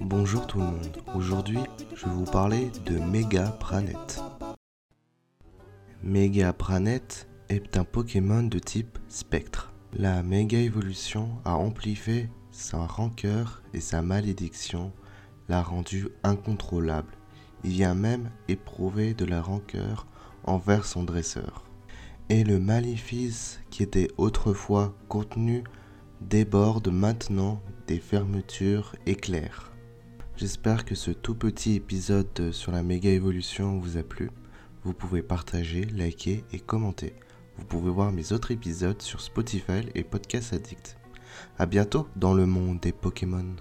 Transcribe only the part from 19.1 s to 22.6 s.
de la rancœur envers son dresseur. Et le